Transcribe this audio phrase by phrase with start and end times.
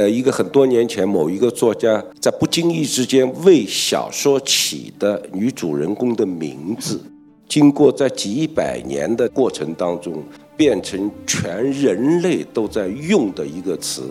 [0.00, 7.02] 呃，一个很多年前某一个作家在不经意之间为小说起的女主人公的名字，
[7.50, 10.22] 经过在几百年的过程当中，
[10.56, 14.08] 变成全人类都在用的一个词，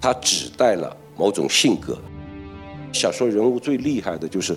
[0.00, 1.98] 它指代了某种性格。
[2.92, 4.56] 小说人物最厉害的就是，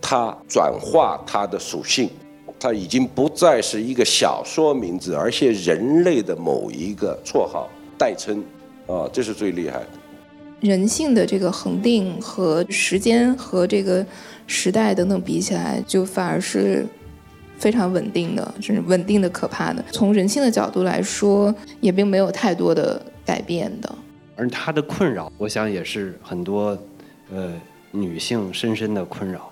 [0.00, 2.10] 它转化它的属性，
[2.58, 8.42] 它已经不再是一个小说名字，而且人类的某一个绰号代称。
[8.88, 9.88] 啊，这是最厉害的。
[10.60, 14.04] 人性的这个恒定和时间和这个
[14.46, 16.86] 时代等等比起来，就反而是
[17.58, 19.84] 非常稳定的，就是稳定的可怕的。
[19.90, 23.94] 从人性的角度来说，也并没有太多的改变的。
[24.36, 26.78] 而他的困扰，我想也是很多
[27.32, 27.52] 呃
[27.90, 29.50] 女性深深的困扰。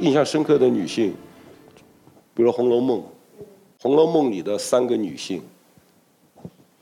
[0.00, 1.14] 印象深刻的女性，
[2.34, 2.98] 比如《红楼梦》。
[3.82, 5.42] 《红楼梦》里的三个女性，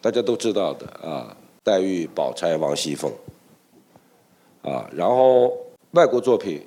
[0.00, 3.12] 大家都知道的啊，黛玉、宝钗、王熙凤，
[4.62, 5.52] 啊，然后
[5.90, 6.62] 外国作品，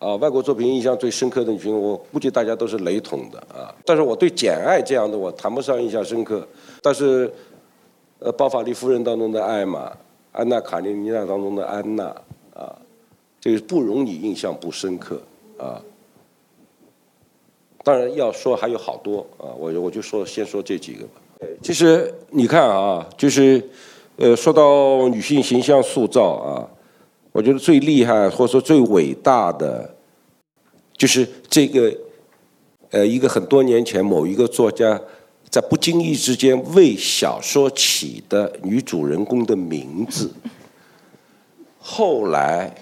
[0.00, 3.68] 啊，外国作品印象最深刻的女，我估计大家都是雷同的啊。
[3.84, 6.48] 但是我对《简爱》这样的我谈不上印象深刻，
[6.80, 7.30] 但是，
[8.18, 9.88] 呃，《包法利夫人》当中的艾玛，
[10.32, 12.04] 《安娜·卡列尼娜》当中的安娜，
[12.54, 12.74] 啊，
[13.38, 15.20] 这个不容你印象不深刻
[15.58, 15.80] 啊。
[17.84, 21.12] 当然要说还有好多啊，我我就说先说这几个吧。
[21.62, 23.62] 其实你看啊，就是
[24.16, 26.68] 呃，说到女性形象塑造啊，
[27.40, 29.94] 我觉得最厉害或者说最伟大的，
[30.94, 31.90] 就是这个
[32.90, 35.00] 呃，一个很多年前某一个作家
[35.48, 40.30] 在不经意之间为小说起的女主人公的名字，
[41.78, 42.74] 后来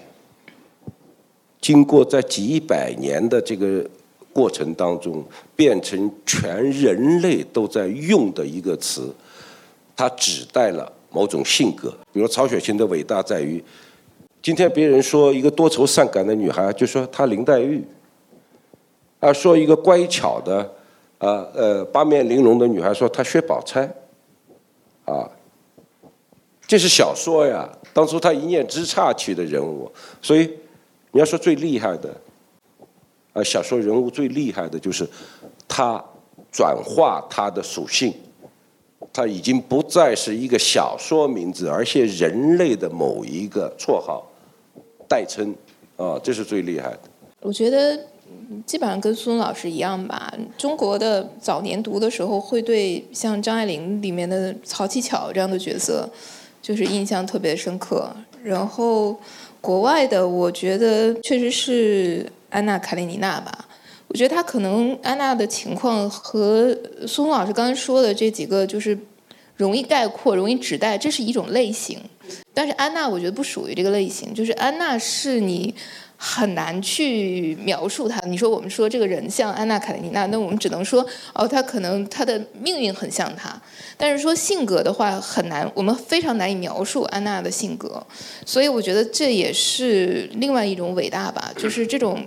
[1.61, 3.89] 经过在几百年的这个。
[4.31, 5.25] 过程当中
[5.55, 9.13] 变成全人类都在用的一个词，
[9.97, 11.89] 它指代了某种性格。
[12.13, 13.61] 比如曹雪芹的伟大在于，
[14.41, 17.81] 今天别人说一个多愁善感的女孩，就说她林黛玉；
[19.19, 20.59] 啊，说一个乖巧的，
[21.17, 23.89] 啊呃八面玲珑的女孩，说她薛宝钗。
[25.05, 25.27] 啊，
[26.67, 29.91] 这是小说呀，当初他一念之差起的人物，
[30.21, 30.47] 所以
[31.11, 32.15] 你要说最厉害的。
[33.33, 35.09] 啊，小说人物最厉害的就是，
[35.67, 36.03] 他
[36.51, 38.13] 转化他的属性，
[39.11, 44.25] 它已经不再是一个小说名字，而且人类的某一个绰号
[45.07, 45.55] 代称，
[45.97, 46.99] 啊，这是最厉害的。
[47.41, 47.99] 我觉得
[48.65, 50.33] 基本上跟孙老师一样吧。
[50.57, 56.09] 中国的早年读的时候，会对像张爱玲里面的曹七巧这样的角色，
[56.61, 58.09] 就是印象特别深刻。
[58.43, 59.19] 然后
[59.61, 62.25] 国外的，我觉得确实是。
[62.51, 63.68] 安娜·卡列尼娜吧，
[64.09, 66.75] 我觉得她可能安娜的情况和
[67.07, 68.97] 苏老师刚才说的这几个就是
[69.55, 71.99] 容易概括、容易指代，这是一种类型。
[72.53, 74.33] 但是安娜，我觉得不属于这个类型。
[74.33, 75.73] 就是安娜是你
[76.17, 78.19] 很难去描述她。
[78.25, 83.61] 你说我们说这个人像安娜·卡列尼娜，那我们只能说哦，她可能她的命运很像她。
[83.97, 88.01] 但是说性格的话很难，我们非常难以描述安娜的性格。
[88.45, 92.25] 所以我觉得这也是另外一种伟大吧，就是这种。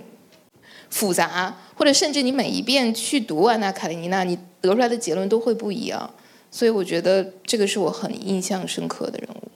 [0.93, 6.07] 复杂，或者甚至你每一遍去读安娜·卡列尼娜，你得出来的结论都会不一样。
[6.51, 9.47] 所以我觉得这个是我很印象深刻的人物。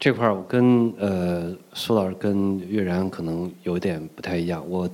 [0.00, 4.68] 这块儿我跟呃苏老师跟岳然可能有点不太一样。
[4.68, 4.90] 我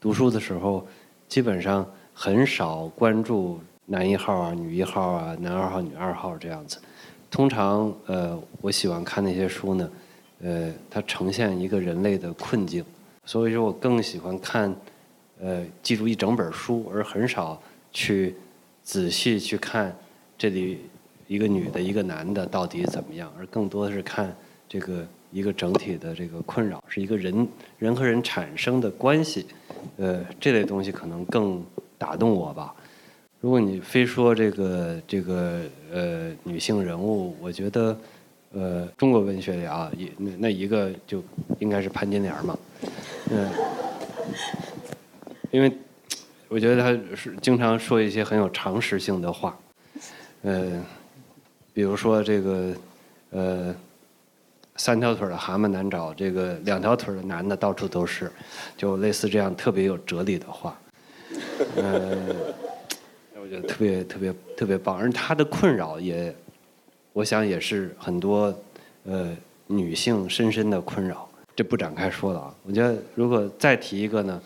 [0.00, 0.84] 读书的时候
[1.28, 6.78] 基本上很少关注男一号啊、女一号啊、男二号、女二号这样子。
[7.30, 9.88] 通常呃我喜欢看那些书呢，
[10.42, 12.84] 呃它呈现一个人类的困境，
[13.24, 14.74] 所以说我更喜欢看。
[15.42, 18.34] 呃，记住一整本书，而很少去
[18.82, 19.96] 仔细去看
[20.36, 20.80] 这里
[21.26, 24.34] 一个女的、一个男的到底怎么样，而更多的是看
[24.68, 27.48] 这个一个整体的这个困扰，是一个人
[27.78, 29.46] 人和人产生的关系。
[29.96, 31.64] 呃，这类东西可能更
[31.96, 32.74] 打动我吧。
[33.40, 37.98] 如果你非说这个这个呃女性人物，我觉得
[38.52, 41.22] 呃中国文学里啊，一那那一个就
[41.60, 42.58] 应该是潘金莲嘛，
[43.30, 43.48] 嗯。
[45.50, 45.72] 因为
[46.48, 49.58] 我觉得他是经常说一些很有常识性的话，
[50.42, 50.82] 呃，
[51.72, 52.74] 比如说这个
[53.30, 53.74] 呃，
[54.76, 58.30] 三条腿的蛤蟆难找，这个两条腿的男的到处都是，
[58.76, 60.78] 就类似这样特别有哲理的话。
[61.76, 62.16] 呃，
[63.50, 66.32] 觉得特别特别特别棒，而他的困扰也，
[67.12, 68.54] 我想也是很多
[69.04, 69.36] 呃
[69.66, 71.28] 女性深深的困扰。
[71.56, 72.54] 这不展开说了啊。
[72.62, 74.40] 我觉得如果再提一个呢，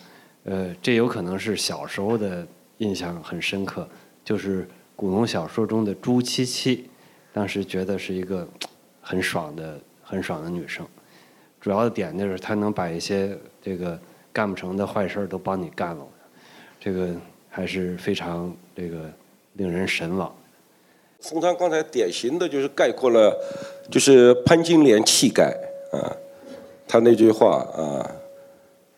[0.44, 2.46] 呃，这有可能是小时候的
[2.76, 3.88] 印象很深刻，
[4.23, 6.87] 就是古龙小说中的朱七七，
[7.32, 8.46] 当时觉得是一个
[9.00, 10.87] 很爽的很爽的女生。
[11.62, 13.99] 主要的点就是她能把一些这个
[14.35, 16.06] 干不成的坏事都帮你干了，
[16.79, 17.14] 这个
[17.49, 19.11] 还是非常这个
[19.55, 20.31] 令人神往。
[21.20, 23.35] 冯唐刚才典型的就是概括了，
[23.90, 25.56] 就是潘金莲气概
[25.90, 26.12] 啊，
[26.87, 28.20] 他那句话啊。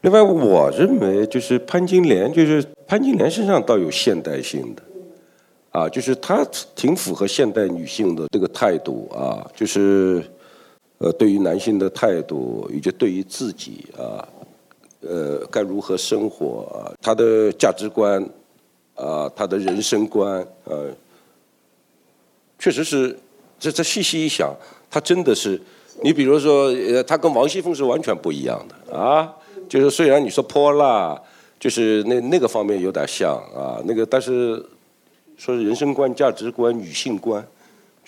[0.06, 4.82] 另外，我认为就是潘金莲，就是潘金莲身上倒有现代性的，
[5.72, 10.24] 啊，就是她挺符合现代女性的这个态度啊，就是。
[10.98, 14.26] 呃，对于男性的态度，以及对于自己啊，
[15.02, 18.18] 呃，该如何生活啊，他的价值观
[18.94, 20.86] 啊，他的人生观，呃，
[22.58, 23.14] 确实是，
[23.60, 24.56] 这这细细一想，
[24.90, 25.60] 他真的是，
[26.02, 29.30] 你比如说，呃，他跟王熙凤是完全不一样的啊，
[29.68, 31.20] 就是虽然你说泼辣，
[31.58, 34.64] 就是那那个方面有点像啊，那个，但是
[35.36, 37.46] 说是人生观、价值观、女性观。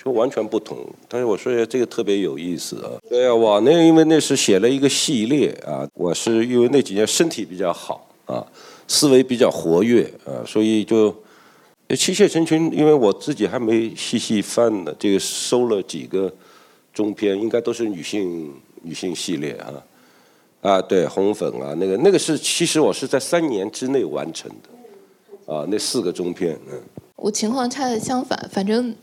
[0.00, 0.78] 就完全不同，
[1.08, 2.88] 但是我说一下这个特别有意思啊。
[3.10, 8.46] 对呀，我那因为那是写了一个系列啊，我是因为那几年身体比较好啊，
[8.86, 11.12] 思维比较活跃啊，所以就
[11.96, 12.72] 妻妾成群。
[12.72, 16.32] 因为我自己还没细细翻呢，这个收了几个
[16.94, 19.74] 中篇，应该都是女性女性系列啊。
[20.60, 26.80] 啊，对，红粉啊，那个那个是其实我是在三年之内完成的啊，那四个中篇，嗯。
[27.16, 28.94] 我情况恰恰相反，反正。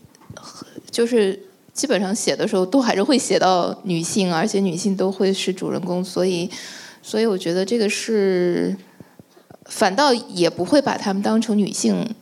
[0.90, 1.38] 就是
[1.72, 6.48] 基本上写的时候都还是会写到女性，而且女性都会是主人公，所以，
[7.02, 8.74] 所以我觉得这个是
[9.64, 12.14] 反倒也不会把她们当成女性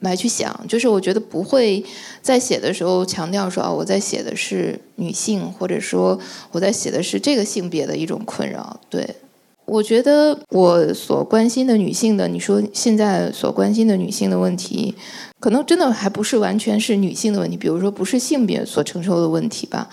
[0.00, 1.84] 来去想，就是我觉得不会
[2.22, 6.18] 在写的时候强调说啊我在写的是女性，或者说
[6.50, 9.06] 我在写的是这个性别的一种困扰，对。
[9.64, 14.94] 我觉得我所关心的女性的，你说现在所关心的女性的问题，
[15.38, 19.86] 可能真的还不是完全是女性的问题，比如说不是性别所承受的问题吧，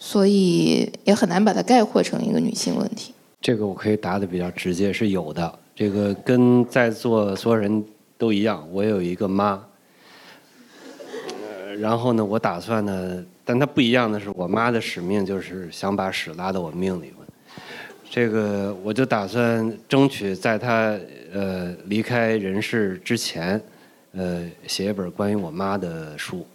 [0.00, 3.14] 所以也很难把它概括成一个女性问题。
[3.40, 5.58] 这个我可以答的比较直接，是有的。
[5.76, 7.84] 这个跟在座所有人
[8.20, 9.66] 都一样，我有一个妈，
[11.80, 17.14] 然后呢，我打算呢，但她不一样的是，我妈的使命就是想把屎拉到我命里。
[18.10, 20.98] 这个我就打算争取在她
[21.32, 23.58] 呃离开人世之前，
[24.12, 26.46] 呃写一本关于我妈的书。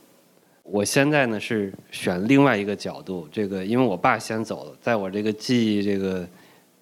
[0.62, 6.28] 我现在呢是选另外一个角度，这个因为我爸先走了，在我这个记忆这个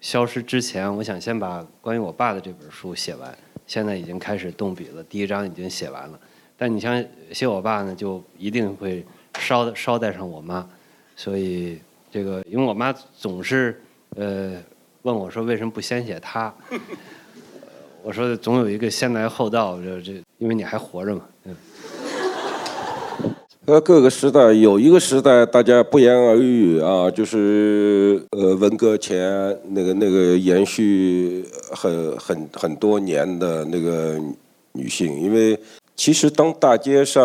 [0.00, 3.34] 消失之前，我想先把关于我爸的这本书写完。
[3.66, 6.18] 现在已经开始动笔了，第一章已经写完了。
[6.56, 10.68] 但你像写我爸呢，就一定会捎捎带上我妈，
[11.16, 11.78] 所以
[12.10, 13.80] 这个因为我妈总是。
[14.16, 14.62] 呃，
[15.02, 16.54] 问我说为什么不先写他？
[18.00, 21.22] 我说总有一个先来后到，这这，因为你还活着嘛。
[23.66, 34.20] 呃，各个时代有一个时代，大家不言而喻啊，就是呃文革前那个那个延续很很很多年的那个
[34.72, 35.58] 女性，因为
[35.96, 37.22] 其实当大街上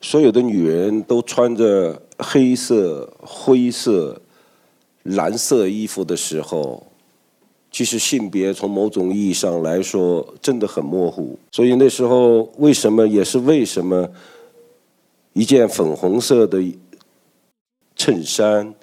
[0.00, 4.20] 所有的女人都穿着黑色、灰色。
[5.04, 6.86] 蓝色衣服的时候，
[7.70, 11.38] 其实性别从某种意义上来说真的很模糊。
[11.52, 14.08] 所以那时候为什么也是为什么，
[15.32, 16.62] 一件粉红色的
[17.96, 18.74] 衬衫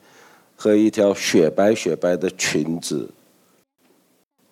[0.56, 3.10] 和一条雪白雪白的裙子，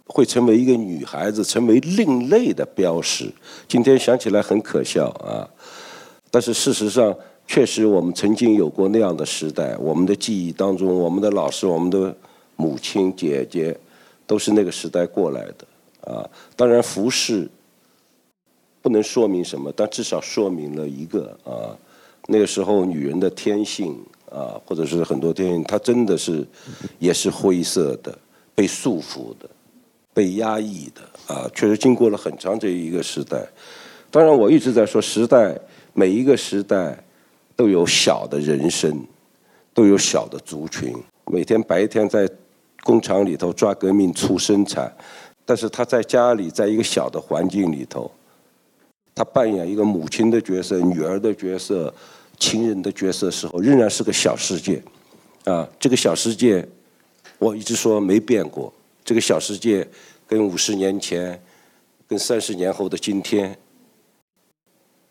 [0.08, 3.32] 会成为一个女孩子成为另类的标识。
[3.68, 5.48] 今天想起来很可笑啊，
[6.30, 7.15] 但是事实上。
[7.48, 9.77] 确实，我们曾经有过那样的时代。
[9.77, 12.18] 我们的记忆当中，我们的老师、我们的
[12.56, 13.80] 母亲、姐姐，
[14.25, 16.12] 都是那个时代过来的。
[16.12, 17.50] 啊，当然服饰
[18.82, 21.75] 不能说明什么，但至少说明了一个啊，
[22.27, 23.98] 那个时候女人的天性
[24.29, 26.46] 啊，或者是很多天性，她真的是
[27.00, 28.17] 也是灰色的，
[28.53, 29.50] 被束缚的，
[30.13, 31.50] 被压抑的啊。
[31.53, 33.48] 确实经过了很长这一个时代。
[34.12, 35.60] 当然，我一直在说时代，
[35.94, 36.98] 每一个时代。
[37.58, 39.01] 都有小的人生，
[39.74, 40.94] 都有小的族群。
[41.32, 42.29] 每天白天在
[42.84, 44.96] 工厂里头抓革命出生产，
[45.46, 48.12] 但是他在家里，在一个小的环境里头，
[49.13, 51.94] 他扮演一个母亲的角色、女儿的角色、
[52.38, 54.82] 情人的角色时候，仍然是个小世界。
[55.46, 56.67] 啊，这个小世界，
[57.38, 58.74] 我一直说没变过。
[59.03, 59.88] 这个小世界
[60.27, 61.39] 跟五十年前
[62.08, 63.55] 跟三十年后的今天，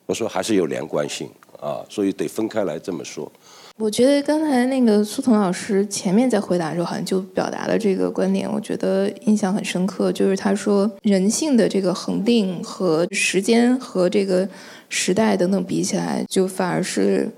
[0.06, 1.30] 我说还是有连贯性
[1.64, 3.30] 啊，所以得分开来这么说。
[3.76, 10.12] 我觉得刚才那个苏童老师前面在回答的时候，好像就表达了这个观点，我觉得印象很深刻。
[10.12, 14.48] 就是他说，人性的这个恒定和时间和这个
[14.88, 17.28] 时代等等比起来，就反而是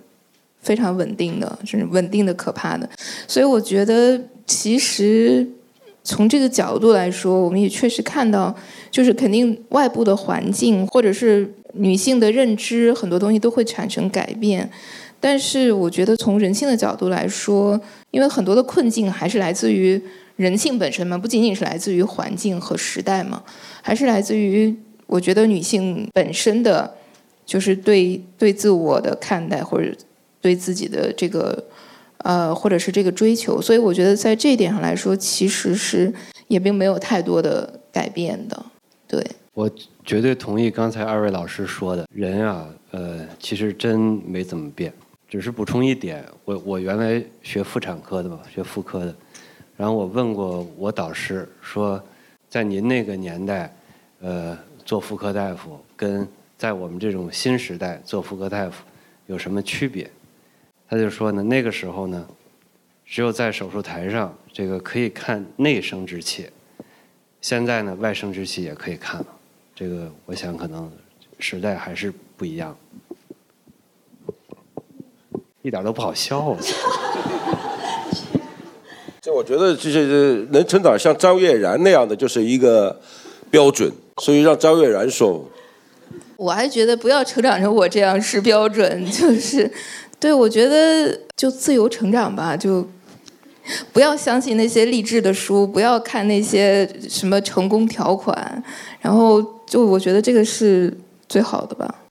[0.61, 2.87] 非常稳定的，甚至稳定的可怕的。
[3.27, 5.47] 所以我觉得，其实
[6.05, 8.55] 从这个角度来说，我们也确实看到，
[8.91, 14.71] 就是肯定外部的环境或者是女性的认知，很多东西都会产生改变。
[15.19, 17.81] 但是我觉得从人性的角度来说，
[18.11, 20.01] 因为很多的困境还是来自于
[20.37, 23.43] 人性本身嘛，不仅仅是来自于环境和时代嘛，
[23.83, 24.75] 还是来自于
[25.07, 26.95] 我觉得女性本身的，
[27.47, 29.91] 就是对对自我的看待或者
[30.41, 31.65] 对自己的这个
[32.19, 33.61] 呃或者是这个追求。
[33.61, 36.13] 所以我觉得在这一点上来说，其实是
[36.49, 38.67] 也并没有太多的改变的。
[39.09, 39.25] 对
[39.57, 39.71] 我
[40.05, 44.93] 绝对同意刚才二位老师说的，人啊，呃，其实真没怎么变。
[45.31, 49.17] 只是补充一点，我我原来学妇产科的嘛，学妇科的，
[49.75, 51.99] 然后我问过我导师说，
[52.51, 53.75] 在您那个年代，
[54.21, 58.85] 呃，做妇科大夫跟在我们这种新时代做妇科大夫
[59.25, 60.11] 有什么区别？
[60.87, 62.29] 他就说呢，那个时候呢，
[63.07, 66.47] 只有在手术台上这个可以看内生殖器，
[67.41, 69.27] 现在呢外生殖器也可以看了，
[69.79, 70.91] 这个我想可能
[71.39, 72.75] 时代还是不一样。
[75.61, 76.57] 一点都不好笑。
[79.21, 82.99] 这我觉得就是能成长像张悦然那样的，就是一个
[83.51, 83.93] 标准。
[84.23, 85.47] 所以让张悦然说，
[86.39, 89.71] 我还觉得不要成长成我这样是标准，就是
[90.19, 92.89] 对我觉得就自由成长吧，就
[93.93, 98.63] 不要相信那些励志的书，不要看那些什么成功条款，
[99.01, 100.93] 然后就我觉得这个是
[101.29, 102.03] 最好的吧。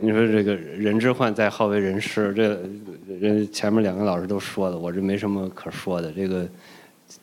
[0.00, 2.58] 你说这个人之患在好为人师，这
[3.18, 6.48] 人前面两个老师都说了，我这没什么可说的，这个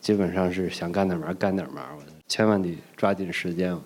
[0.00, 1.82] 基本上是想干点嘛干点嘛，
[2.28, 3.76] 千万得抓紧时间。